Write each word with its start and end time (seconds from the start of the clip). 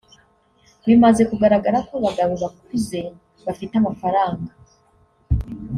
Bimaze 0.87 1.21
kugaragara 1.29 1.79
ko 1.87 1.93
abagabo 1.99 2.33
bakuze 2.43 2.99
bafite 3.45 3.73
amafaranga 3.77 4.51